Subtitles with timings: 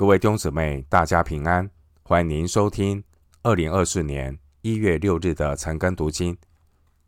[0.00, 1.70] 各位弟兄姊妹，大家平安！
[2.02, 3.04] 欢迎您收听
[3.42, 6.34] 二零二四年一月六日的晨更读经。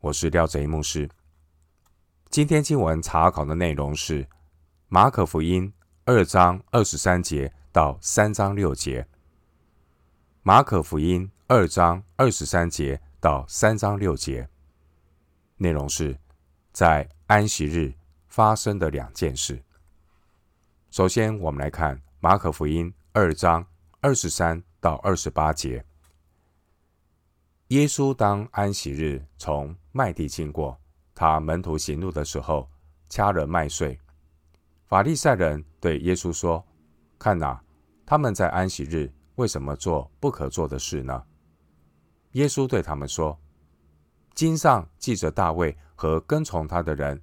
[0.01, 1.09] 我是廖哲一牧师。
[2.29, 4.29] 今天经文查考的内容是
[4.89, 5.73] 马可福音
[6.05, 9.09] 二章二十三节到三章六节。
[10.43, 14.47] 马可福音二章二十三节到三章六节，
[15.57, 16.15] 内容是
[16.73, 17.95] 在安息日
[18.29, 19.63] 发生的两件事。
[20.91, 21.99] 首先，我们来看。
[22.25, 23.67] 马可福音二章
[24.01, 25.85] 二十三到二十八节，
[27.71, 30.81] 耶稣当安息日从麦地经过，
[31.17, 32.71] 他门徒行路的时候，
[33.09, 33.99] 掐了麦穗。
[34.87, 36.65] 法利赛人对耶稣说
[37.19, 37.61] ：“看哪，
[38.07, 41.25] 他们在安息日为什么做不可做的事呢？”
[42.35, 43.37] 耶稣对他们说
[44.33, 47.21] ：“经上记着大卫和跟从他的人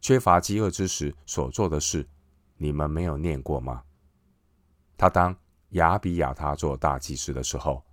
[0.00, 2.08] 缺乏饥饿之时所做的事，
[2.56, 3.82] 你们没有念过吗？”
[4.98, 5.34] 他当
[5.70, 7.84] 亚比亚他做大祭司的时候，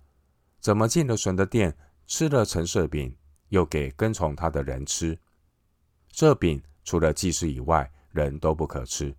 [0.58, 3.16] 怎么进了神的殿，吃了陈设饼，
[3.50, 5.16] 又给跟从他的人吃？
[6.10, 9.14] 这饼除了祭司以外，人都不可吃。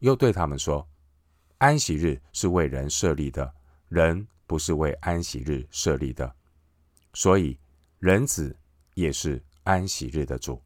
[0.00, 0.88] 又对他们说：
[1.58, 3.54] 安息日是为人设立的，
[3.88, 6.34] 人不是为安息日设立的。
[7.14, 7.56] 所以
[8.00, 8.56] 人子
[8.94, 10.60] 也是安息日的主。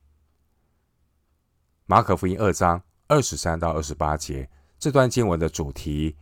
[1.85, 4.49] 马可福音二章二十三到二十八节。
[4.79, 6.17] 这段经文的主题，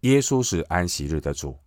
[0.00, 1.58] 耶稣是安息日的主。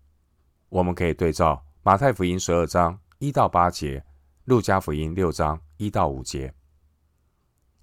[0.69, 4.03] 我们可以对照马太福音十二章一到八节，
[4.45, 6.51] 路加福音六章一到五节。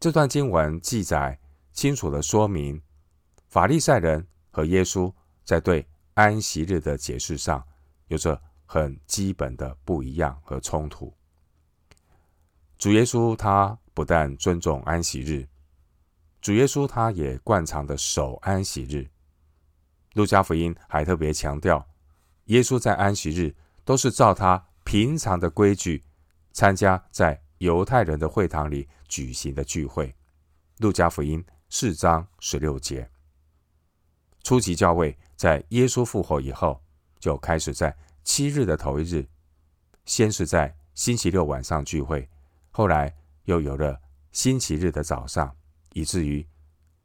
[0.00, 1.38] 这段经文记载
[1.72, 2.82] 清楚地说明，
[3.46, 5.12] 法利赛人和耶稣
[5.44, 7.64] 在对安息日的解释上
[8.08, 11.14] 有着很基本的不一样和冲突。
[12.76, 15.46] 主耶稣他不但尊重安息日。
[16.40, 19.08] 主耶稣他也惯常的守安息日。
[20.14, 21.88] 路加福音还特别强调，
[22.46, 26.02] 耶稣在安息日都是照他平常的规矩
[26.52, 30.14] 参加在犹太人的会堂里举行的聚会。
[30.78, 33.08] 路加福音四章十六节。
[34.42, 36.82] 初期教会在耶稣复活以后，
[37.18, 39.26] 就开始在七日的头一日，
[40.04, 42.28] 先是在星期六晚上聚会，
[42.70, 44.00] 后来又有了
[44.32, 45.54] 星期日的早上。
[45.92, 46.46] 以至于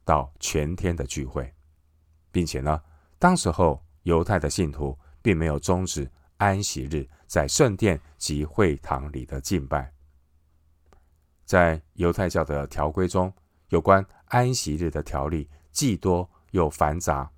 [0.04, 1.52] 到全天的聚会，
[2.30, 2.80] 并且呢，
[3.18, 9.92] 当时候犹太的信徒并没有终止安息日在圣殿及会堂里的敬拜。
[11.44, 13.32] 在犹太教的条规中，
[13.68, 17.30] 有关安息日的条例既多又繁杂，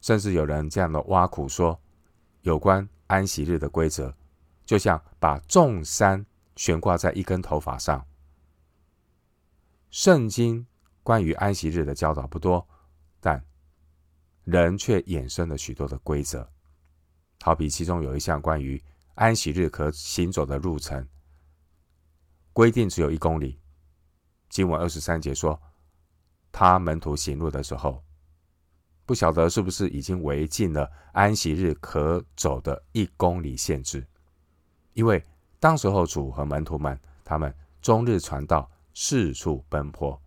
[0.00, 1.80] 甚至有人这样的挖苦说，
[2.42, 4.14] 有关安息日的规则，
[4.64, 6.24] 就像把重山
[6.56, 8.06] 悬挂在一根头发上。
[9.90, 10.66] 圣经
[11.02, 12.66] 关于安息日的教导不多，
[13.18, 13.42] 但
[14.50, 16.50] 人却衍生了许多的规则。
[17.42, 18.82] 好比其中有一项关于
[19.14, 21.06] 安息日可行走的路程，
[22.54, 23.60] 规定只有一公里。
[24.48, 25.60] 经文二十三节说，
[26.50, 28.02] 他门徒行路的时候，
[29.04, 34.06] 不晓得是不是已经违禁了安息日可走的一公里限制，
[34.94, 35.22] 因为
[35.60, 38.70] 当时候主和门徒们他们终日传道。
[39.00, 40.20] 四处奔波，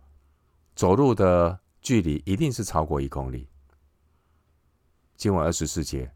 [0.74, 3.46] 走路的距离一定是超过一公里。
[5.22, 6.12] 经文二十四节，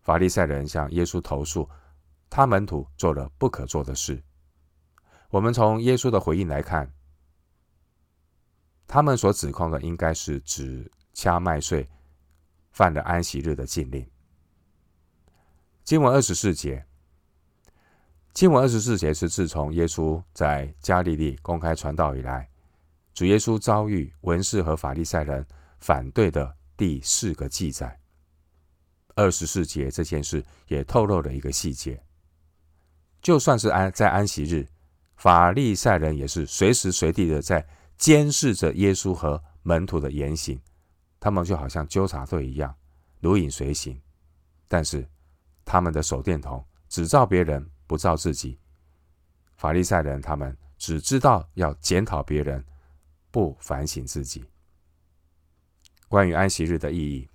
[0.00, 1.68] 法利赛人向耶稣投诉，
[2.30, 4.22] 他门徒做了不可做的事。
[5.28, 6.90] 我们从耶稣的回应来看，
[8.86, 11.86] 他们所指控的应该是指掐麦穗，
[12.70, 14.10] 犯了安息日的禁令。
[15.84, 16.86] 经文二十四节。
[18.32, 22.48] 经文二十四节是自从耶稣在加利利公开传道以来，
[23.12, 25.46] 主耶稣遭遇文士和法利赛人
[25.80, 27.98] 反对的第四个记载。
[29.14, 32.02] 二十四节这件事也透露了一个细节：
[33.20, 34.68] 就算是安在安息日，
[35.16, 40.60] 法利赛人也是随时随地的在监视着耶稣和门徒的言行，
[41.20, 42.74] 他们就好像纠察队一样，
[43.20, 44.00] 如影随形。
[44.68, 45.08] 但是
[45.64, 47.68] 他们的手电筒只照别人。
[47.84, 48.58] 不照自己，
[49.56, 52.64] 法利赛人他们只知道要检讨别人，
[53.30, 54.42] 不反省自己。
[56.08, 57.28] 关于安息日的意义，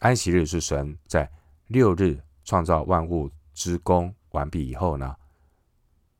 [0.00, 1.30] 安息日是神在
[1.66, 5.14] 六日创造万物之功完毕以后呢，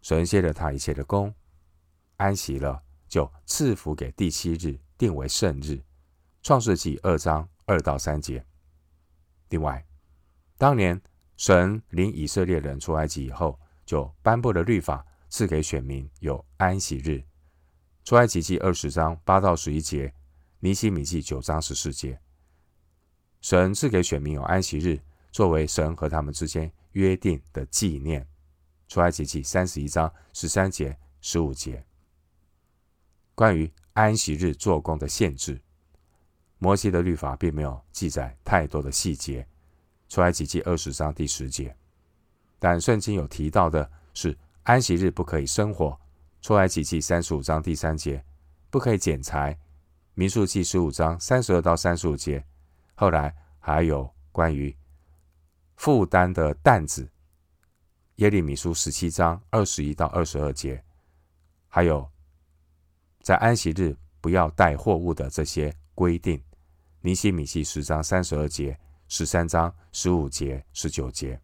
[0.03, 1.33] 神歇了他一切的工，
[2.17, 5.81] 安息了，就赐福给第七日，定为圣日。
[6.43, 8.45] 创世纪二章二到三节。
[9.49, 9.85] 另外，
[10.57, 11.01] 当年。
[11.39, 17.23] 神领以色列人出埃及以后，就颁布了律法，赐给选民有安息日。
[18.05, 20.13] 出埃及记二十章八到十一节
[20.59, 22.21] 尼希米记九章十四节，
[23.41, 25.01] 神赐给选民有安息日，
[25.31, 28.27] 作为神和他们之间约定的纪念。
[28.89, 31.85] 出埃及记三十一章十三节、十五节，
[33.35, 35.61] 关于安息日做工的限制，
[36.59, 39.47] 摩西的律法并没有记载太多的细节。
[40.09, 41.77] 出埃及记二十章第十节，
[42.59, 45.99] 但圣经有提到的是安息日不可以生火。
[46.41, 48.25] 出埃及记三十五章第三节，
[48.71, 49.59] 不可以剪裁。
[50.15, 52.43] 民数记十五章三十二到三十五节，
[53.01, 54.77] 后来还有关于
[55.77, 57.09] 负担的担子。
[58.17, 60.83] 耶利米书十七章二十一到二十二节，
[61.69, 62.11] 还有
[63.23, 66.43] 在安息日不要带货物的这些规定。
[67.01, 71.41] 尼西米记十章三十二节、十三章十五节、十九节。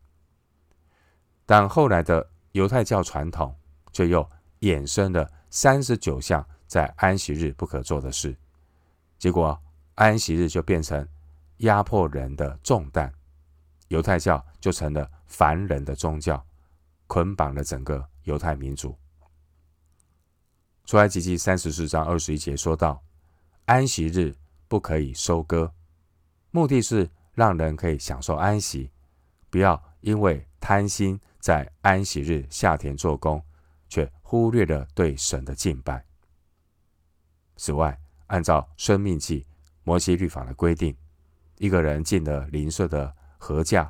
[1.47, 3.55] 但后来的犹太教传统
[3.93, 4.29] 却又
[4.63, 8.37] 衍生了三十九项在安息日不可做的事，
[9.21, 9.57] 结果
[9.95, 11.09] 安息日就变成
[11.65, 13.13] 压迫人的重担，
[13.89, 16.43] 犹太教就成了凡人的宗教。
[17.07, 18.97] 捆绑了整个犹太民族。
[20.87, 23.01] 出埃及记三十四章二十一节说道
[23.67, 24.35] ：“安息日
[24.69, 25.71] 不可以收割，
[26.51, 28.91] 目的是让人可以享受安息，
[29.51, 33.41] 不要因为贪心在安息日下田做工，
[33.89, 36.05] 却忽略了对神的敬拜。”
[37.55, 39.47] 此外，按照生命记
[39.85, 40.97] 摩西律法的规定，
[41.59, 43.89] 一个人进了邻舍的禾稼，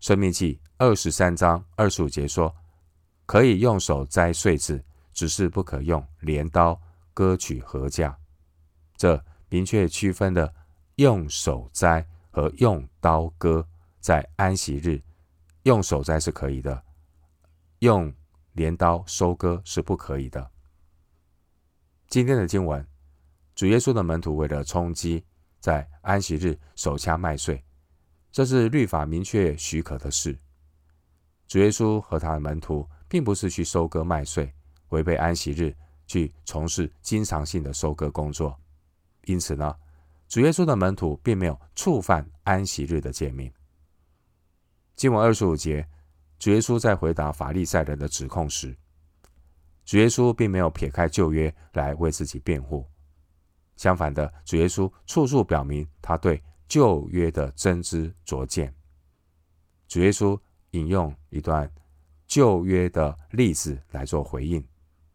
[0.00, 2.54] 申命记二十三章二十五节说。
[3.24, 6.78] 可以用手摘穗子，只是不可用镰刀
[7.14, 8.14] 割取禾稼。
[8.96, 10.52] 这明确区分了
[10.96, 13.66] 用手摘和用刀割。
[14.00, 15.00] 在安息日，
[15.62, 16.82] 用手摘是可以的，
[17.78, 18.12] 用
[18.52, 20.50] 镰刀收割是不可以的。
[22.08, 22.84] 今天的经文，
[23.54, 25.24] 主耶稣的门徒为了冲击，
[25.62, 27.64] 在安息日手掐麦穗，
[28.30, 30.38] 这是律法明确许可的事。
[31.48, 32.86] 主耶稣和他的门徒。
[33.12, 34.50] 并不是去收割麦穗，
[34.88, 35.76] 违背安息日
[36.06, 38.58] 去从事经常性的收割工作。
[39.26, 39.76] 因此呢，
[40.28, 43.52] 主耶稣的门徒并没有触犯安息日的诫命。
[44.96, 45.86] 经文二十五节，
[46.38, 48.74] 主耶稣在回答法利赛人的指控时，
[49.84, 52.88] 主耶稣并没有撇开旧约来为自己辩护。
[53.76, 58.74] 相反的，主耶稣处处表明他对旧约的真知灼见。
[59.88, 60.38] 主耶稣
[60.70, 61.70] 引用一段。
[62.24, 64.66] 旧约的例子来做回应，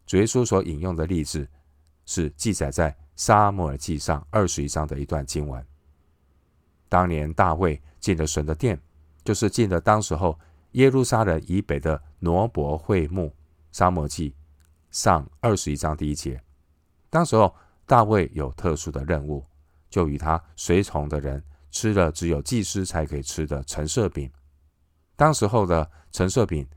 [0.06, 1.50] 主耶稣所引用的例子
[2.06, 5.66] 是记载在撒母耳记上二十一章的一段经文。
[6.88, 8.80] 当年大卫进了神的殿，
[9.24, 10.40] 就是进了当时候
[10.74, 13.34] 耶路撒冷以北的挪伯会幕。
[13.72, 14.36] 撒母耳记
[14.92, 16.40] 上二十一章第一节，
[17.10, 17.52] 当时候
[17.88, 19.44] 大卫有特殊的任务，
[19.90, 24.32] 就与他随从的人吃了只有祭司才可以吃的橙色饼。
[25.16, 26.68] 当时候的橙色饼。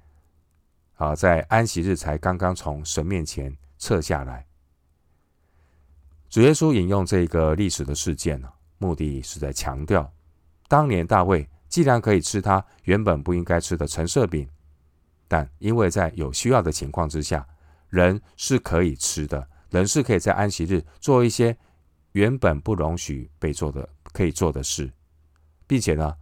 [0.95, 4.47] 啊，在安息日才刚刚从神面前撤下来。
[6.29, 10.13] 主耶稣引用这个历史的事件呢，目的是在强调，
[10.69, 14.47] 当年大卫既然可以吃他原本不应该吃的橙色饼，
[15.27, 17.49] 但因为在有需要的情况之下，
[17.89, 21.57] 人是可以吃的，人是可以在安息日做一些
[22.13, 24.93] 原本不容许被做的可以做的事，
[25.67, 26.15] 并且呢，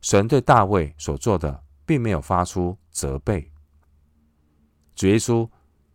[0.00, 3.50] 神对大卫所做的并没有发出责备。
[4.94, 5.48] 主耶稣，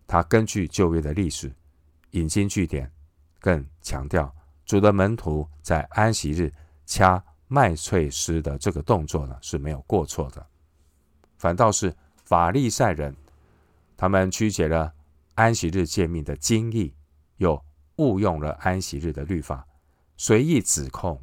[0.08, 1.54] 他根据旧约的历史
[2.12, 2.90] 引经据典，
[3.40, 4.34] 更强调
[4.66, 6.50] 主的门徒在安息日
[6.86, 10.46] 掐麦穗丝的这个动作呢，是没有过错的。
[11.38, 11.94] 反倒是
[12.24, 13.14] 法利赛人，
[13.98, 14.94] 他们曲解了
[15.36, 16.94] 安息日诫命的精义，
[17.38, 17.64] 又
[17.98, 19.68] 误用了安息日的律法，
[20.18, 21.22] 随意指控。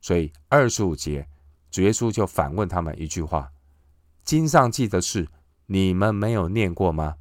[0.00, 1.28] 所以二十五节，
[1.70, 3.52] 主耶稣就反问他们一句话：
[4.24, 5.28] 经上记的是。
[5.72, 7.14] 你们没有念过吗？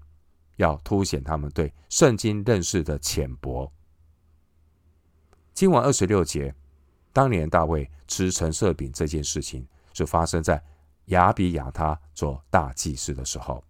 [0.55, 3.71] 要凸显他们对圣经认识的浅薄。
[5.53, 6.55] 经文二十六节，
[7.13, 10.59] 当年大卫吃陈设饼这件事情，是发生在
[11.05, 13.63] 亚比亚他做大祭司的时候。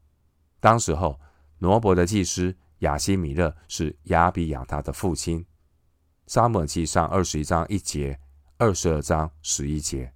[0.62, 1.20] 当时候，
[1.60, 5.46] 挪伯的祭司亚西米勒是亚比亚他的父亲。
[6.28, 8.20] 撒母记上二十一章一节，
[8.58, 10.14] 二十二章十一节。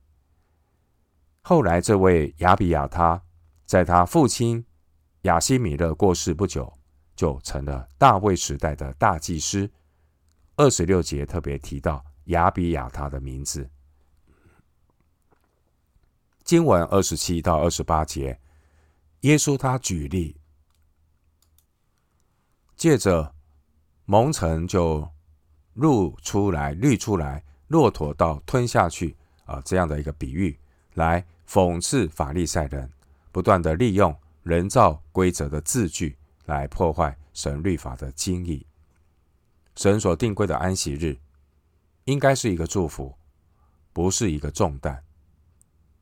[1.42, 3.22] 后来，这位亚比亚他。
[3.66, 4.64] 在他父亲
[5.22, 6.72] 亚西米勒过世不久，
[7.16, 9.70] 就成了大卫时代的大祭司。
[10.56, 13.68] 二十六节特别提到亚比亚他的名字。
[16.44, 18.40] 经文二十七到二十八节，
[19.22, 20.40] 耶稣他举例，
[22.84, 23.34] 借着
[24.04, 25.08] 蒙尘就
[25.76, 30.60] 露出来、滤出来，骆驼到吞下去啊，这样的一个比喻，
[30.96, 32.92] 来讽刺法利赛人
[33.32, 38.68] 不断的利用人造规则的字句来破坏神律法的精义。
[39.78, 41.18] 神所定规的安息日，
[42.04, 43.16] 应该是一个祝福，
[43.94, 45.02] 不是一个重担。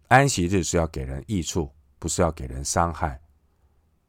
[0.08, 3.22] 安息日是要给人益处，不是要给人伤害。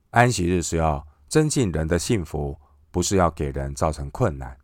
[0.08, 2.58] 安息日是要增进人的幸福，
[2.92, 4.56] 不是要给人造成困难。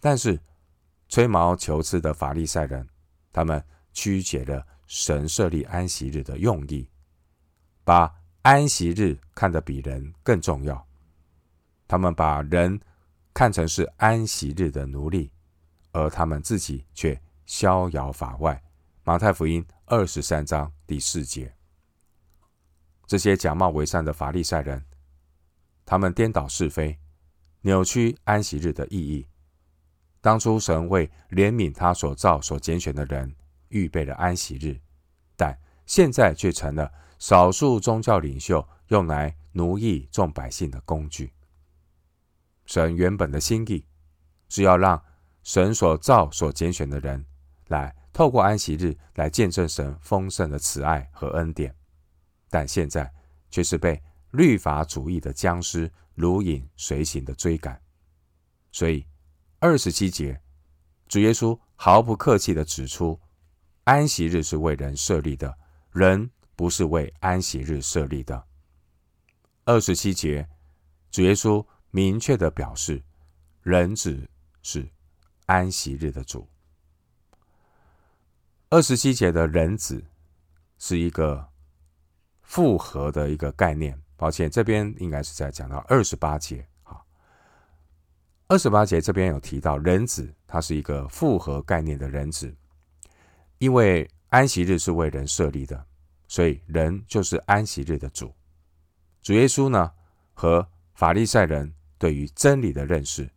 [0.00, 0.38] 但是，
[1.08, 2.86] 吹毛求疵的法利赛人，
[3.32, 6.90] 他们曲解了神设立安息日的用意，
[7.84, 10.86] 把安息日看得比人更重要。
[11.88, 12.78] 他们把人
[13.32, 15.30] 看成是安息日的奴隶，
[15.92, 18.62] 而他们自己却逍遥法外。
[19.04, 21.54] 马太福音二十三章第四节。
[23.06, 24.82] 这些假冒为善的法利赛人，
[25.84, 26.98] 他们颠倒是非，
[27.66, 29.26] 扭曲安息日的意义。
[30.20, 33.34] 当初神为怜悯他所造、所拣选的人，
[33.68, 34.78] 预备了安息日，
[35.34, 41.32] 但现在却成了少数宗教领袖用来奴役众百姓的工具。
[42.66, 43.86] 神原本的心意
[44.50, 45.02] 是要让
[45.42, 47.24] 神所造、所拣选的人
[47.68, 51.74] 来透过安息日来见证神丰盛的慈爱和恩典。
[52.50, 53.10] 但现在
[53.50, 54.02] 却是被
[54.32, 57.80] 律法主义的僵尸如影随形的追赶，
[58.72, 59.06] 所以
[59.58, 60.40] 二十七节，
[61.06, 63.20] 主耶稣毫不客气地指出，
[63.84, 65.56] 安息日是为人设立的，
[65.92, 68.46] 人不是为安息日设立的。
[69.64, 70.48] 二十七节，
[71.10, 73.02] 主耶稣明确地表示，
[73.62, 74.28] 人子
[74.62, 74.88] 是
[75.46, 76.48] 安息日的主。
[78.68, 80.04] 二十七节的人子
[80.78, 81.52] 是一个。
[82.46, 87.00] 复合的一个概念，抱歉，这边应该是在讲到二十八节啊。
[88.46, 92.54] 二十八节这边有提到人子，他是一个复合概念的人子，
[93.58, 95.84] 因为安息日是为人设立的，
[96.28, 98.34] 所以人就是安息日的主。
[99.22, 99.90] 主耶稣呢，
[100.32, 103.28] 和法利赛人对于真理的认识，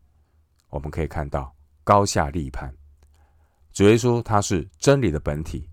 [0.69, 2.73] 我们可以看到高下立判。
[3.71, 5.69] 主耶稣他是真理的本体，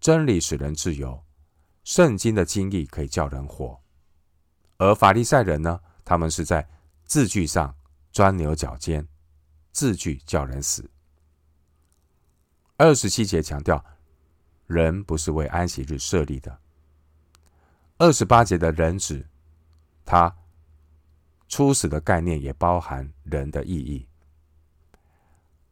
[0.00, 1.22] 真理使人自由。
[1.82, 3.78] 圣经的经义可以叫人活，
[4.78, 5.80] 而法利赛人呢？
[6.04, 6.68] 他们是在
[7.04, 7.74] 字句上
[8.12, 9.06] 钻牛角尖，
[9.72, 10.90] 字句叫人死。
[12.76, 13.84] 二十七节强调，
[14.66, 16.58] 人不是为安息日设立的。
[17.98, 19.26] 二十八节的人子，
[20.04, 20.34] 他
[21.48, 24.06] 初始的概念也包含人的意义，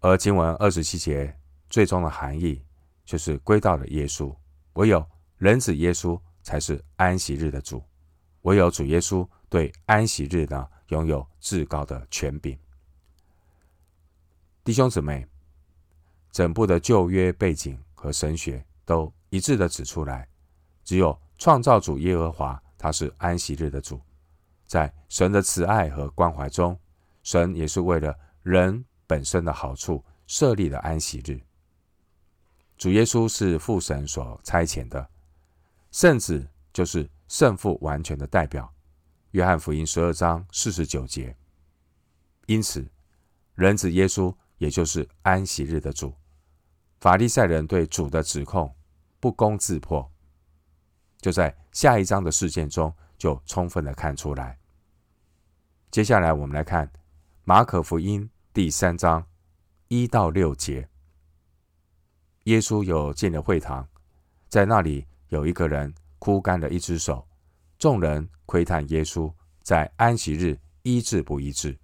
[0.01, 1.37] 而经文二十七节
[1.69, 2.65] 最终的含义，
[3.05, 4.35] 就是归到了耶稣，
[4.75, 5.05] 唯有。
[5.39, 7.83] 人子耶稣才是安息日的主，
[8.43, 12.59] 唯有主耶稣对安息日呢拥有至高的权柄。
[14.65, 15.27] 弟兄姊妹，
[16.31, 20.29] 整部的旧约背景和神学都一致的指出来，
[20.85, 24.01] 只有创造主耶和华他是安息日的主，
[24.67, 26.79] 在神的慈爱和关怀中，
[27.23, 31.41] 神也是为了人本身的好处设立了安息日。
[32.77, 35.09] 主耶稣是父神所差遣的。
[35.93, 38.71] 圣子就是胜负完全的代表，
[39.31, 41.35] 约翰福音十二章四十九节。
[42.45, 42.87] 因此，
[43.55, 46.15] 人子耶稣也就是安息日的主。
[47.01, 48.71] 法利赛人对主的指控
[49.19, 50.13] 不攻自破，
[51.23, 54.59] 就在下一章的事件中就充分的看出来。
[55.91, 56.93] 接下来，我们来看
[57.45, 59.27] 马可福音第三章
[59.89, 60.87] 一到六节。
[62.45, 63.89] 耶稣有进了会堂，
[64.51, 65.07] 在那里。
[65.29, 67.27] 有一个人枯干了一只手，
[67.81, 69.29] 众人窥探耶稣
[69.61, 71.77] 在安息日医治不医治，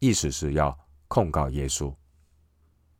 [0.00, 1.94] 意思是要控告耶稣。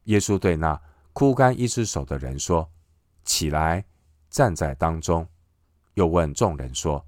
[0.04, 0.80] 耶稣对那
[1.12, 2.70] 枯干一只手的人说
[3.26, 3.84] ：“起来，
[4.30, 5.28] 站在当中。”
[5.94, 7.04] 又问众人说：“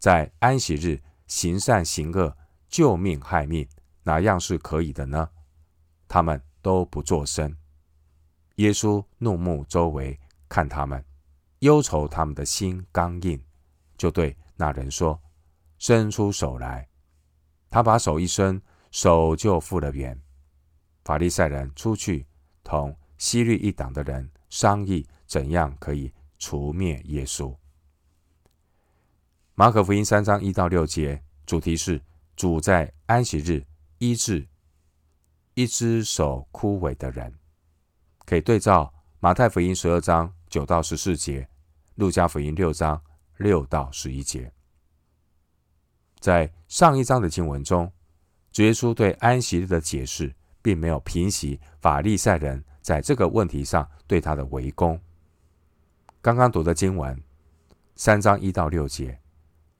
[0.00, 2.36] 在安息日行善行恶、
[2.68, 3.68] 救命害命，
[4.02, 5.30] 哪样是可以的呢？”
[6.08, 7.56] 他们都不作声。
[8.56, 11.04] 耶稣怒目周围看他们。
[11.62, 13.40] 忧愁他们的心刚硬，
[13.96, 15.20] 就对那人说
[15.78, 16.88] ：“伸出手来。”
[17.70, 20.20] 他把手一伸，手就复了原。
[21.04, 22.26] 法利赛人出去
[22.64, 27.56] 同希律一党的人商议，怎样可以除灭耶稣。
[29.54, 32.02] 马可福音三章一到六节，主题是
[32.34, 33.64] 主在安息日
[33.98, 34.48] 医治
[35.54, 37.38] 一只手枯萎的人，
[38.26, 41.48] 可以对照马太福音十二章九到十四节。
[41.96, 43.00] 路加福音六章
[43.36, 44.52] 六到十一节，
[46.20, 47.90] 在上一章的经文中，
[48.50, 54.98] 主耶稣对安息日的解释并没有平息法利赛人在这个问题上对他的围攻。
[56.20, 57.20] 刚刚读的经文
[57.96, 59.20] 三章一到六节，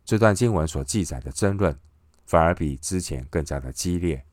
[0.04, 1.78] 这段经文所记载的争论，
[2.26, 4.24] 反而比之前更加的激烈，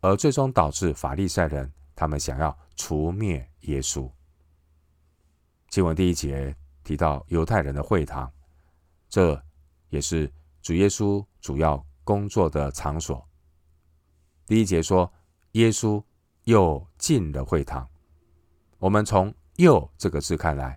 [0.00, 4.10] 而最终导致法利赛人他们想要除灭耶稣。
[5.68, 6.56] 经文第一节
[6.90, 8.28] 提到犹太人的会堂，
[9.08, 9.40] 这
[9.90, 10.28] 也是
[10.60, 13.24] 主耶稣主要工作的场所。
[14.44, 15.08] 第一节说，
[15.52, 16.02] 耶稣
[16.46, 17.88] 又进了会堂。
[18.80, 20.76] 我们从“又”这个字看来。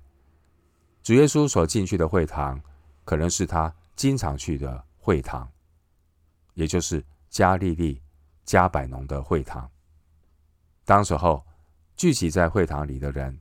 [1.02, 2.62] 主耶稣所进去的会堂，
[3.04, 5.52] 可能是他经常去的会堂，
[6.54, 8.00] 也就是加利利
[8.46, 9.68] 迦百农的会堂。
[10.86, 11.44] 当时候
[11.96, 13.36] 聚集在会堂里的人，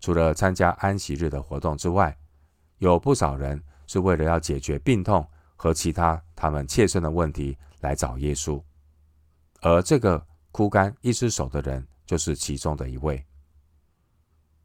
[0.00, 2.16] 除了参加安息日的活动之外，
[2.78, 5.26] 有不少人是为了要解决病痛
[5.56, 8.62] 和其他他们切身的问题来找耶稣。
[9.60, 13.24] 而这个枯干一只手的人，就是其中的一位。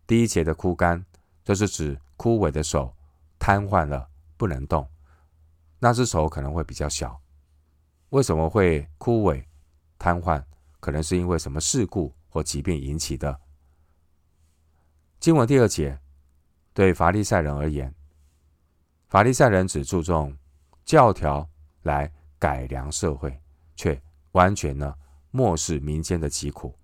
[0.05, 1.03] 第一节的枯干，
[1.43, 2.95] 就是指枯萎的手
[3.39, 4.87] 瘫痪了，不能动。
[5.79, 7.19] 那只手可能会比较小。
[8.09, 9.43] 为什么会枯萎、
[9.97, 10.43] 瘫痪？
[10.79, 13.39] 可能是因为什么事故或疾病引起的。
[15.23, 15.97] 经文第二节，
[16.73, 17.95] 对法利赛人而言，
[19.07, 20.37] 法利赛人只注重
[20.83, 21.49] 教条
[21.83, 23.41] 来改良社会，
[23.73, 23.97] 却
[24.33, 24.93] 完全呢
[25.31, 26.77] 漠视民间的疾苦。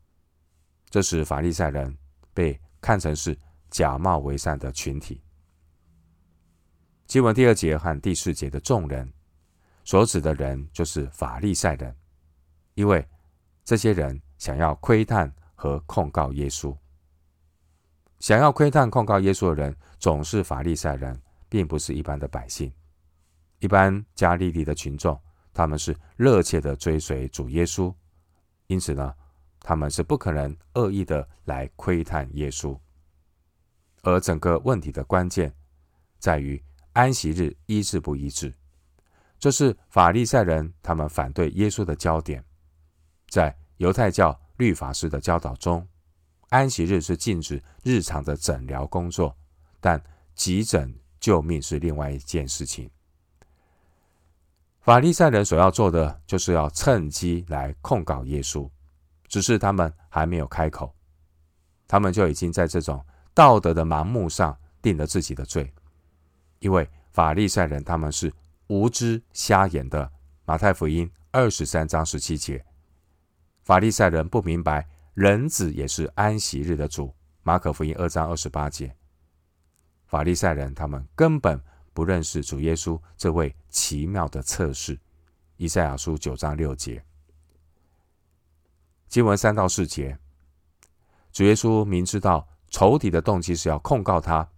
[0.89, 1.97] 这使法利赛人
[2.33, 3.37] 被看成是
[3.69, 5.21] 假冒为善的群体。
[7.07, 9.11] 经文第二节和第四节的众人
[9.83, 11.93] 所指的人就是法利赛人，
[12.75, 13.05] 因为
[13.65, 16.73] 这些人想要窥探和控告耶稣。
[18.19, 22.71] 想要窥探控告耶稣的人总是法利赛人，并不是一般的百姓。
[23.59, 25.19] 一般加利利的群众，
[25.53, 27.93] 他们是热切的追随主耶稣，
[28.67, 29.13] 因此呢，
[29.61, 32.77] 他们是不可能恶意的来窥探耶稣。
[34.03, 35.53] 而整个问题的关键
[36.19, 36.61] 在于。
[36.93, 38.53] 安息日医治不医治，
[39.37, 42.43] 这是法利赛人他们反对耶稣的焦点。
[43.29, 45.87] 在犹太教律法师的教导中，
[46.49, 49.35] 安息日是禁止日常的诊疗工作，
[49.79, 50.01] 但
[50.35, 52.89] 急诊救命是另外一件事情。
[54.81, 58.67] 法利赛人所要做的，就是要趁机来控告耶稣，
[59.27, 60.93] 只是他们还没有开口，
[61.87, 65.71] 他们就已经在这种道德的盲目上定了自己的罪。
[66.59, 68.33] 因为法利赛人他们是
[68.67, 70.11] 无知瞎眼的，
[70.45, 72.65] 马太福音二十三章十七节，
[73.61, 74.87] 法利赛人不明白
[75.19, 78.95] 人子也是安息日的主，马可福音二章二十八节，
[80.05, 84.97] 法利赛人他们根本不认识主耶稣这位奇妙的测试，
[85.57, 87.03] 以赛亚书九章六节，
[89.09, 90.17] 经文三到四节，
[91.33, 94.49] 主耶稣明知道仇敌的动机是要控告他。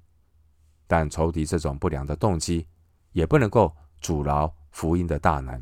[0.85, 2.67] 但仇敌这种不良的动机，
[3.13, 5.59] 也不能够阻挠福音的大能。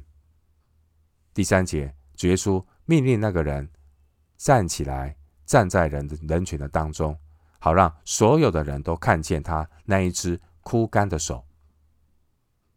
[1.33, 3.69] 第三节，主耶稣命令那个人
[4.39, 7.15] 站起来，站在人人群的当中，
[7.59, 11.45] 好让所有的人都看见他那一只枯干的手。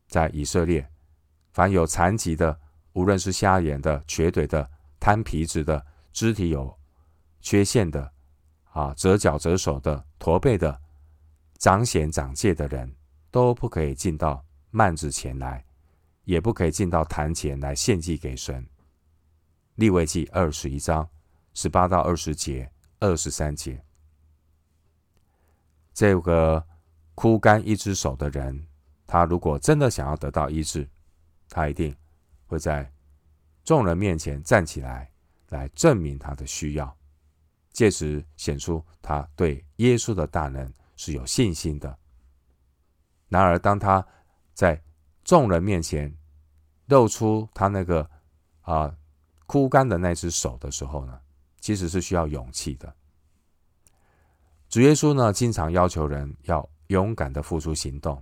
[0.09, 0.90] 在以色列，
[1.53, 2.59] 凡有残疾的，
[2.94, 6.77] 无论是瞎眼的、瘸腿的、瘫皮子的、肢体有
[7.40, 8.12] 缺陷的、
[8.72, 10.81] 啊折脚折手的、驼背的。
[11.59, 12.92] 长癬长疥的人
[13.31, 15.64] 都不可以进到幔子前来，
[16.25, 18.66] 也不可以进到坛前来献祭给神。
[19.77, 21.09] 利未记二十一章
[21.55, 23.85] 十八到二十节、二十三节，
[25.93, 26.67] 这个
[27.15, 28.67] 枯干一只手的人，
[29.07, 30.88] 他如果真的想要得到医治，
[31.49, 31.95] 他一定
[32.47, 32.93] 会在
[33.65, 35.11] 众人面前站起来，
[35.49, 36.97] 来证明他的需要，
[37.73, 40.73] 借此显出他对耶稣的大能。
[40.95, 41.99] 是有信心的。
[43.29, 44.07] 然而，当他
[44.55, 44.81] 在
[45.25, 46.17] 众人面前
[46.87, 48.09] 露出他那个
[48.61, 48.95] 啊
[49.47, 51.21] 枯干的那只手的时候呢，
[51.62, 52.94] 其实是需要勇气的。
[54.68, 58.20] 主耶稣呢，经常要求人要勇敢的付出行动，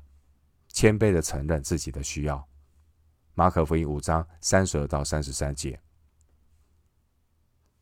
[0.68, 2.46] 谦卑的承认自己的需要。
[3.34, 5.80] 马可福音五章三十二到三十三节。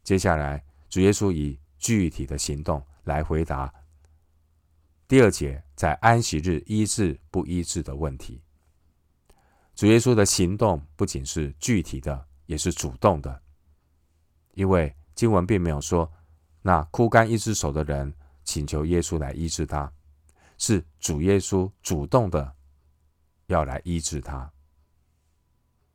[0.04, 3.72] 接下来，主耶稣以具体的行动来回答。
[5.08, 8.40] 第二节，在安息日医治不医治的问题，
[9.74, 13.42] 主耶稣的行动不仅是具体的，也是主动的。
[14.52, 16.08] 因为经文并没有说，
[16.62, 19.92] 那枯干一只手的人请求耶稣来医治他，
[20.58, 22.54] 是主耶稣主动的
[23.46, 24.48] 要来医治他。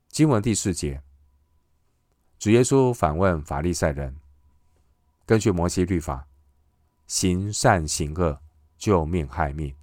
[0.08, 1.02] 经文第四节，
[2.38, 4.14] 主耶稣反问法利赛人：
[5.24, 6.28] 根据摩西律法，
[7.06, 8.38] 行善行恶、
[8.76, 9.74] 救命害命，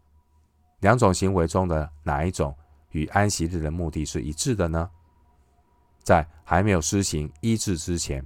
[0.81, 2.55] 两种行为中的哪一种
[2.91, 4.91] 与安息日的目的是一致的呢？
[6.03, 8.23] 在还没有施行医治之前，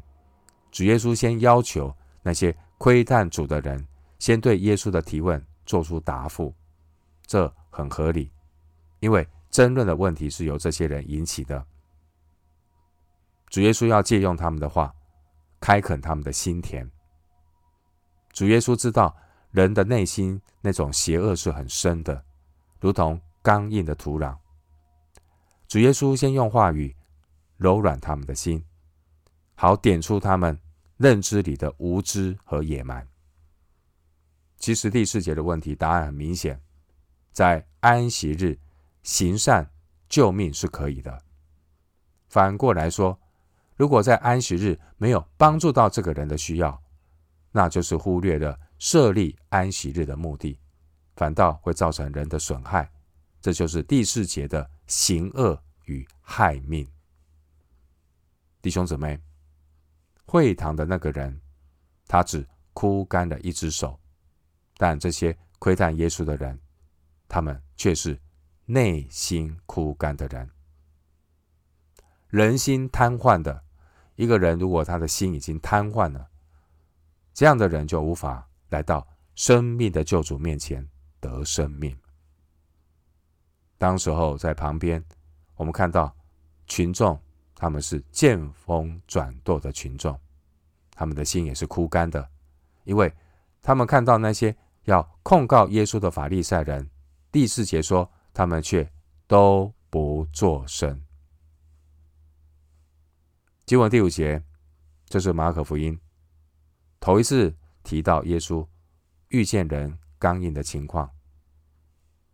[0.75, 3.87] 主耶稣先要求那些窥探主的人
[4.19, 6.53] 先对耶稣的提问做出答复，
[7.25, 8.29] 这很合理，
[8.99, 11.65] 因为争论的问题是由这些人引起的。
[13.47, 14.93] 主耶稣要借用他们的话，
[15.61, 16.85] 开垦他们的心田。
[18.33, 19.15] 主耶稣知道
[19.51, 22.21] 人的内心那种邪恶是很深的，
[22.81, 24.35] 如同刚硬的土壤。
[25.69, 26.93] 主耶稣先用话语。
[27.55, 28.61] 柔软他们的心，
[29.55, 30.59] 好点出他们
[30.97, 33.07] 认知里的无知和野蛮。
[34.57, 36.61] 其实第四节的问题答案很明显，
[37.31, 38.57] 在安息日
[39.03, 39.69] 行善
[40.07, 41.21] 救命是可以的。
[42.29, 43.19] 反过来说，
[43.75, 46.81] 如果在安息日没有帮助到这个人的需要，
[47.51, 50.59] 那就是忽略了设立安息日的目的，
[51.15, 52.89] 反倒会造成人的损害。
[53.41, 56.87] 这就是第四节的行恶与害命。
[58.61, 59.21] 弟兄姊妹，
[60.25, 61.39] 会堂的那个人，
[62.07, 63.99] 他只枯干了一只手，
[64.77, 66.59] 但这些窥探耶稣的人，
[67.27, 68.19] 他们却是
[68.65, 70.49] 内心枯干的人。
[72.27, 73.63] 人心瘫痪的
[74.15, 76.27] 一个人，如果他的心已经瘫痪了，
[77.33, 81.97] 这样的人就无法来到生命的救主面前得生命。
[83.77, 85.03] 当时候在旁边，
[85.55, 86.15] 我们看到
[86.67, 87.21] 群众。
[87.57, 90.19] 他们是见风转舵的群众，
[90.91, 92.29] 他们的心也是枯干的，
[92.83, 93.11] 因为
[93.61, 96.89] 他们看到那些要控告耶稣的法利赛人，
[97.31, 98.91] 第四节说他们却
[99.25, 101.01] 都不作声。
[103.65, 104.43] 经文第五节，
[105.07, 105.97] 这是马可福音
[106.99, 108.67] 头一次提到耶稣
[109.29, 111.09] 遇见人刚硬的情况，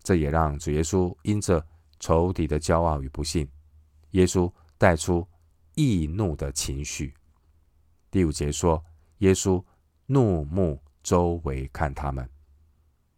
[0.02, 1.64] 这也让主耶稣因着
[2.00, 3.48] 仇敌的骄傲与不信，
[4.12, 4.52] 耶稣。
[4.82, 5.28] 带出
[5.76, 7.14] 易怒的情绪。
[8.10, 8.84] 第五节说，
[9.20, 9.64] 耶稣
[10.08, 12.28] 怒目周围看他们，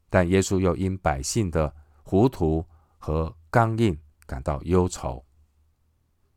[0.10, 1.73] 但耶稣又因百姓的
[2.04, 5.23] 糊涂和刚硬感到忧愁。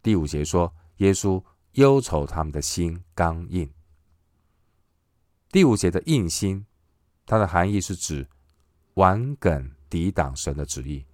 [0.01, 3.69] 第五节说，耶稣忧愁他们的心刚硬。
[5.51, 6.65] 第五节的硬心，
[7.27, 8.29] 它的含义是指
[8.95, 11.05] 顽梗抵挡神的旨意，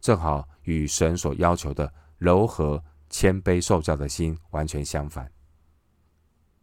[0.00, 2.82] 正好与神所要求的柔和。
[3.08, 5.30] 谦卑受教的心完全相反。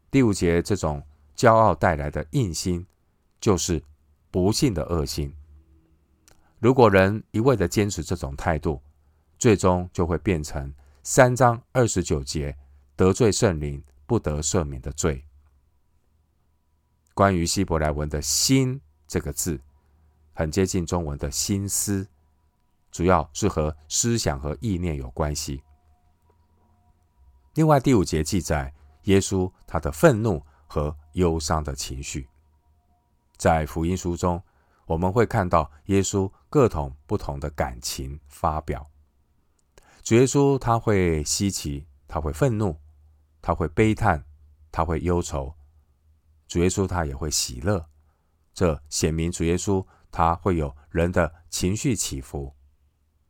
[0.10, 1.02] 第五节这种
[1.36, 2.86] 骄傲带来的硬心，
[3.40, 3.82] 就是
[4.30, 5.34] 不幸的恶心。
[6.60, 8.82] 如果人一味的坚持这种态度，
[9.40, 12.56] 最终就会变成三章二十九节
[12.96, 15.26] 得罪圣灵不得赦免的罪。
[17.14, 19.60] 关于希伯来文的“心”这个字，
[20.34, 22.08] 很接近中文的心思，
[22.92, 25.64] 主要是和思想和意念有关系。
[27.56, 32.30] 另外，第五节记载耶稣他的愤怒和忧伤的情绪，
[33.36, 34.42] 在福音书中，
[34.86, 38.90] 我们会看到耶稣各种不同的感情发表。
[40.02, 42.80] 主耶稣他会稀奇，他会愤怒，
[43.42, 44.24] 他会悲叹，
[44.72, 45.54] 他会忧愁。
[46.48, 47.86] 主耶稣他也会喜乐，
[48.54, 52.56] 这显明主耶稣他会有人的情绪起伏。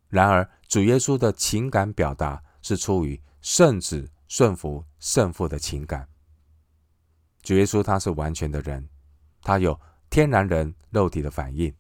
[0.10, 3.19] 然而，主耶稣的情感表达是出于。
[3.41, 6.08] 圣子顺服圣父的情感。
[7.41, 8.88] 主耶稣他是完全的人，
[9.41, 11.73] 他有天然人肉体的反应。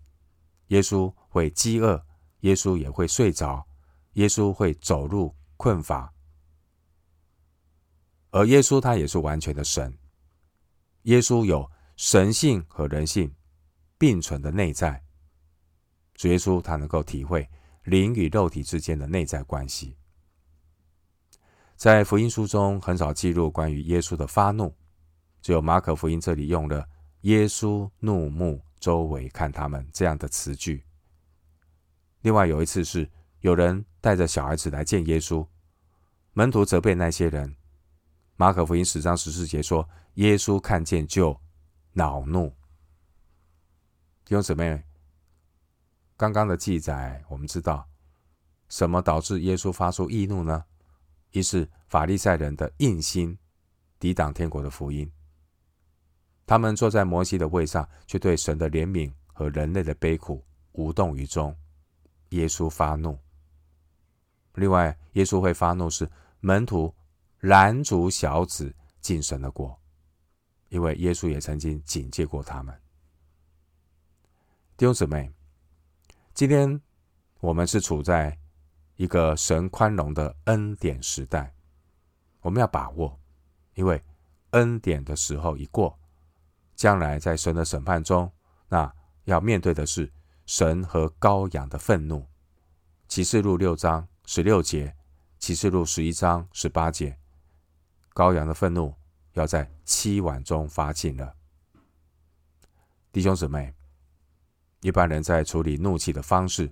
[0.67, 2.03] 耶稣会饥饿，
[2.39, 3.65] 耶稣也会睡着，
[4.13, 6.11] 耶稣会走入困乏。
[8.31, 9.95] 而耶稣他也是完全的神。
[11.03, 13.33] 耶稣有神性和人性
[13.97, 15.03] 并存的内在。
[16.15, 17.47] 主耶稣他能够体会
[17.83, 19.95] 灵与肉体之间的内在关系。
[21.81, 24.71] 在福音书中很少记录关于耶稣的发怒，
[25.41, 26.87] 只有马可福音这里用了
[27.21, 30.85] “耶稣怒目周围看他们”这样的词句。
[32.21, 35.47] 另外有一次是有人带着小孩子来见耶稣，
[36.33, 37.55] 门徒责备那些人。
[38.35, 41.35] 马可福音十章十四节说，耶稣看见就
[41.93, 42.49] 恼怒。
[44.23, 44.83] 弟兄姊妹，
[46.15, 47.89] 刚刚的记载我们知道，
[48.69, 50.65] 什么导致耶稣发出易怒呢？
[51.31, 53.37] 一是法利赛人的硬心，
[53.99, 55.11] 抵挡天国的福音。
[56.45, 61.55] 他们坐在摩西的位上，却对神的怜悯和人类的悲苦无动于衷。
[62.29, 63.17] 耶稣发怒。
[64.55, 66.93] 另外，耶稣会发怒是门徒
[67.39, 69.77] 拦阻小子进神的国。
[70.69, 72.73] 因为耶稣也曾经警戒过他们。
[74.77, 75.29] 弟兄姊妹，
[76.33, 76.81] 今天
[77.41, 78.39] 我们是处在
[79.01, 81.55] 一个神宽容的恩典时代，
[82.41, 83.19] 我们要把握，
[83.73, 83.99] 因为
[84.51, 85.97] 恩典的时候一过，
[86.75, 88.31] 将来在神的审判中，
[88.69, 90.13] 那要面对的是
[90.45, 92.27] 神和羔羊的愤怒。
[93.07, 94.95] 启示录六章十六节，
[95.39, 97.17] 启示录十一章十八节，
[98.13, 98.93] 羔羊的愤怒
[99.33, 101.35] 要在七晚中发尽了。
[103.11, 103.73] 弟兄姊妹，
[104.81, 106.71] 一般人在处理怒气的方式，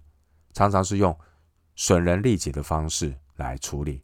[0.53, 1.19] 常常是用
[1.81, 4.03] 损人利己的方式来处理，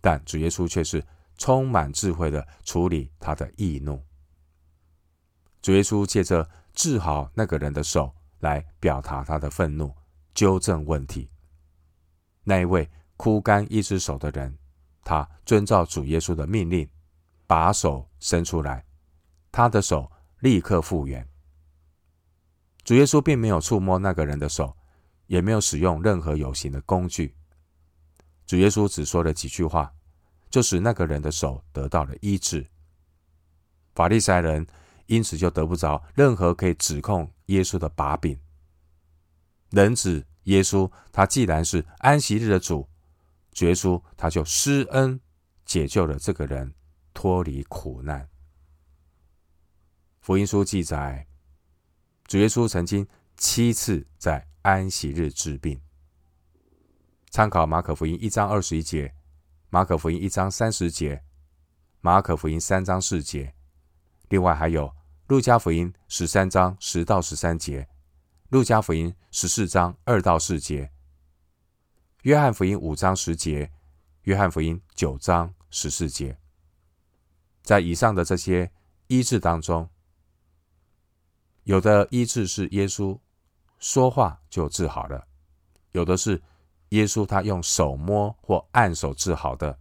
[0.00, 1.04] 但主耶稣却是
[1.36, 4.02] 充满智慧的处理他的易怒。
[5.60, 9.94] 主耶稣借着治好那个人的手来表达他的愤怒，
[10.32, 11.28] 纠正问题。
[12.42, 12.88] 那一位
[13.18, 14.56] 枯干一只手的人，
[15.02, 16.88] 他遵照主耶稣的命令，
[17.46, 18.82] 把手伸出来，
[19.52, 21.28] 他的手立刻复原。
[22.82, 24.74] 主耶稣并没有触摸那个人的手，
[25.26, 27.34] 也没有使用任何有形的工具。
[28.46, 29.92] 主耶稣只说了几句话，
[30.50, 32.66] 就使那个人的手得到了医治。
[33.94, 34.66] 法利赛人
[35.06, 38.38] 因此就得不着任何可以指控耶稣的把柄。
[39.70, 40.26] 人子。
[40.44, 42.86] 耶稣他既然是安息日的主，
[43.52, 45.18] 主耶稣他就施恩
[45.64, 46.74] 解救了这个人
[47.14, 48.28] 脱离苦难。
[50.20, 51.26] 福音书记载，
[52.26, 53.08] 主耶稣曾经
[53.38, 55.78] 七次在安息日治病。
[57.28, 59.14] 参考马可福音一章二十一节、
[59.68, 61.22] 马可福音一章三十节、
[62.00, 63.54] 马可福音三章四节，
[64.30, 64.94] 另外还有
[65.26, 67.86] 路加福音十三章十到十三节。
[68.48, 70.90] 路加福音十四章二到四节，
[72.22, 73.70] 约翰福音五章十节，
[74.22, 76.38] 约翰福音九章十四节，
[77.62, 78.72] 在以上的这些
[79.08, 79.90] 医治当中，
[81.64, 83.18] 有的医治是耶稣
[83.84, 85.28] 说话就治好了，
[85.92, 86.42] 有的是
[86.88, 89.78] 耶稣他用手摸或按手治好的，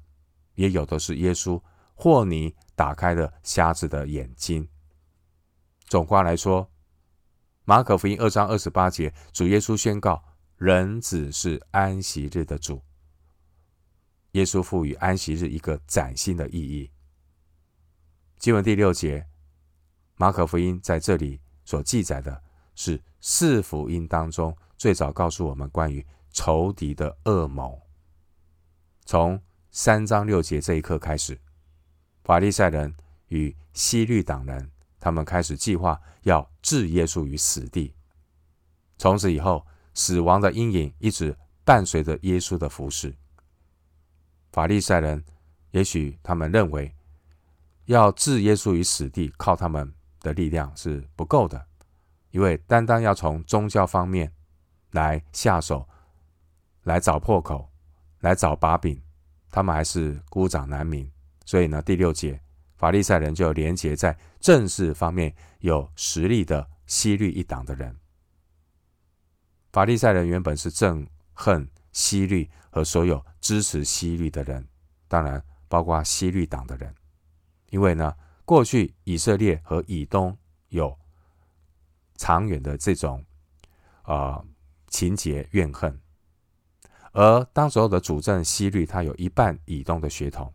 [0.55, 1.59] 也有的是耶稣
[1.95, 4.67] 或你打开了瞎子的眼睛。
[5.87, 6.69] 总括来说。
[7.63, 10.21] 马可福音二章二十八节，主耶稣宣告
[10.59, 12.83] ：“人子是安息日的主。”
[14.33, 16.91] 耶稣赋予安息日一个崭新的意义。
[18.37, 19.25] 经文第六节，
[20.17, 22.43] 马可福音在这里所记载的
[22.75, 27.81] 是四福音当中最早告诉我们关于仇敌的恶谋。
[29.05, 31.39] 从三章六节这一刻开始，
[32.23, 32.93] 法利赛人
[33.27, 34.69] 与希律党人。
[34.99, 37.93] 他们开始计划要置耶稣于死地。
[38.97, 43.13] 从此以后，死亡的阴影一直伴随着耶稣的服侍。
[44.53, 45.21] 法利赛人
[45.71, 46.95] 也许他们认为，
[47.83, 51.67] 要置耶稣于死地，靠他们的力量是不够的，
[52.33, 54.33] 因为单单要从宗教方面
[54.89, 55.87] 来下手，
[56.81, 57.71] 来找破口，
[58.21, 58.99] 来找把柄，
[59.51, 61.09] 他们还是孤掌难鸣。
[61.45, 62.41] 所以呢，第六节。
[62.75, 67.95] 法利赛人就连结在政事方面有实力的希律一党的人。
[69.71, 74.67] 法利赛人原本是憎恨希律和所有支持希律的人，
[75.07, 76.93] 当然包括希律党的人，
[77.69, 80.35] 因为呢，过去以色列和以东
[80.69, 80.97] 有
[82.15, 83.23] 长远的这种、
[84.05, 84.45] 呃、
[84.87, 85.99] 情结怨恨，
[87.11, 90.53] 而当时候的主政希律，他有一半以东的血统。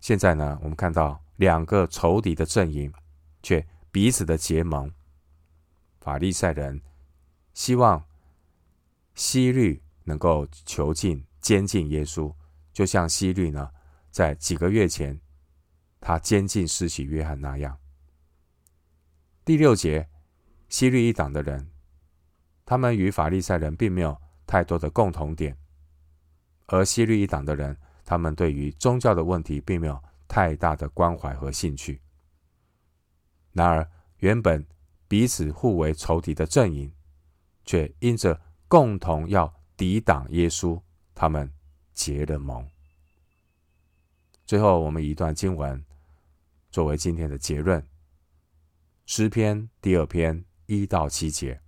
[0.00, 2.92] 现在呢，我们看到两个仇敌的阵营，
[3.42, 4.92] 却彼此的结盟。
[6.00, 6.80] 法利赛人
[7.52, 8.02] 希望
[9.14, 12.32] 希律能够囚禁、监禁耶稣，
[12.72, 13.70] 就像希律呢，
[14.10, 15.20] 在几个月前
[16.00, 17.78] 他监禁施洗约翰那样。
[19.48, 20.06] 第六节，
[20.68, 21.70] 希律一党的人，
[22.66, 25.56] 他们与法利赛人并没有太多的共同点，
[26.66, 27.74] 而希律一党的人。
[28.04, 31.98] 他们对于宗教的问题并没有太大的关怀和兴趣。
[33.52, 34.66] 然而，原本
[35.08, 36.92] 彼此互为仇敌的阵营，
[37.64, 40.78] 却因着共同要抵挡耶稣，
[41.14, 41.50] 他们
[41.94, 42.68] 结了盟。
[44.44, 45.82] 最后，我们以一段经文
[46.70, 47.82] 作为今天的结论：
[49.10, 51.62] 诗篇第二篇一到七节。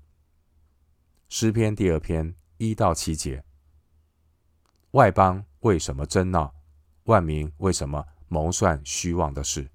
[1.31, 3.43] 诗篇第二篇一到七节，
[4.91, 5.43] 外邦。
[5.61, 6.55] 为什么争闹？
[7.05, 9.71] 万民为什么谋算虚妄的事？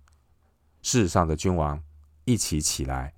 [0.83, 1.83] 世上的君王
[2.23, 3.15] 一起起来，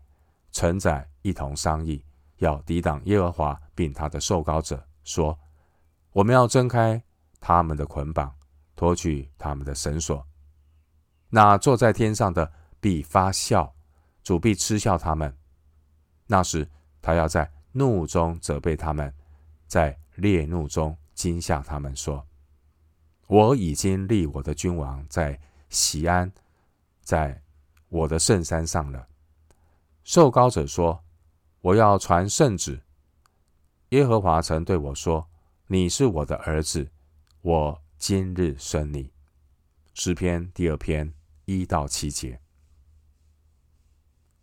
[0.54, 2.06] 臣宰一同商议，
[2.38, 5.38] 要抵挡耶和华并他的受膏者，说：
[6.14, 7.04] 我们要挣开
[7.42, 8.34] 他们的捆绑，
[8.78, 10.26] 脱去他们的绳索。
[11.28, 13.76] 那坐在天上的必发笑，
[14.28, 15.34] 主必嗤笑他们。
[16.26, 16.70] 那时，
[17.02, 19.16] 他要在怒中责备他们，
[19.68, 22.28] 在烈怒中惊吓他们，说
[23.28, 26.30] ：“我已经立我的君王在西安，
[27.00, 27.42] 在
[27.88, 29.08] 我的圣山上了。”
[30.04, 31.02] 受膏者说
[31.64, 32.82] ：“我要传圣旨。”
[33.96, 35.26] 耶和华曾对我说
[35.68, 36.92] ：“你是我的儿子，
[37.40, 39.10] 我今日生你。”
[39.96, 41.14] 诗篇第二篇
[41.46, 42.42] 一到七节。